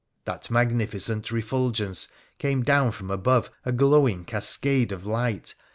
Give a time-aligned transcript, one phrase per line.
[0.25, 2.07] That magnificent refulgence
[2.39, 5.53] came down from above, a glowing cascade of light.